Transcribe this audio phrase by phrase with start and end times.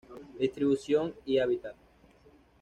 [0.39, 1.75] Distribución y hábitat.